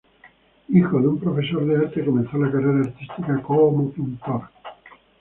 Hijo 0.69 0.99
de 0.99 1.07
un 1.09 1.19
profesor 1.19 1.63
de 1.63 1.77
arte, 1.77 2.03
comenzó 2.03 2.35
la 2.39 2.51
carrera 2.51 2.79
artística 2.79 3.39
como 3.43 3.91
pintor. 3.91 4.45